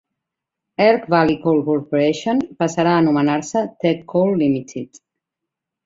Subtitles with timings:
[0.85, 5.03] Elk Valley Coal Corporation passarà a anomenar-se Teck Coal Limited.